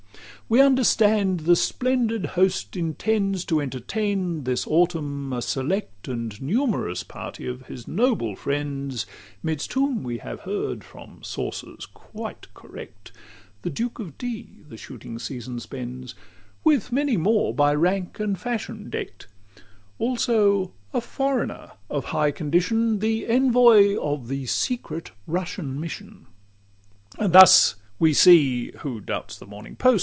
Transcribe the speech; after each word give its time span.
LII 0.49 0.57
"We 0.57 0.61
understand 0.65 1.39
the 1.41 1.55
splendid 1.55 2.25
host 2.25 2.75
intends 2.75 3.45
To 3.45 3.61
entertain, 3.61 4.43
this 4.43 4.67
autumn, 4.67 5.31
a 5.31 5.41
select 5.41 6.09
And 6.09 6.41
numerous 6.41 7.03
party 7.03 7.47
of 7.47 7.67
his 7.67 7.87
noble 7.87 8.35
friends; 8.35 9.05
'Midst 9.41 9.71
whom 9.71 10.03
we 10.03 10.17
have 10.17 10.41
heard, 10.41 10.83
from 10.83 11.23
sources 11.23 11.85
quite 11.85 12.53
correct, 12.53 13.13
The 13.61 13.69
Duke 13.69 13.99
of 13.99 14.17
D 14.17 14.57
the 14.67 14.75
shooting 14.75 15.19
season 15.19 15.61
spends, 15.61 16.15
With 16.65 16.91
many 16.91 17.15
more 17.15 17.53
by 17.55 17.73
rank 17.73 18.19
and 18.19 18.37
fashion 18.37 18.89
deck'd; 18.89 19.27
Also 19.99 20.73
a 20.93 20.99
foreigner 20.99 21.71
of 21.89 22.03
high 22.11 22.31
condition, 22.31 22.99
The 22.99 23.25
envoy 23.25 23.95
of 24.01 24.27
the 24.27 24.45
secret 24.47 25.11
Russian 25.27 25.79
mission." 25.79 26.25
LIII 27.17 27.25
And 27.27 27.33
thus 27.33 27.75
we 27.99 28.13
see 28.13 28.71
who 28.79 28.99
doubts 28.99 29.39
the 29.39 29.45
Morning 29.47 29.77
Post? 29.77 29.99